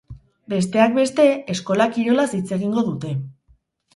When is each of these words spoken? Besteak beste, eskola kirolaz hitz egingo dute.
Besteak 0.53 0.95
beste, 0.99 1.25
eskola 1.55 1.87
kirolaz 1.97 2.27
hitz 2.37 2.47
egingo 2.57 2.87
dute. 2.89 3.15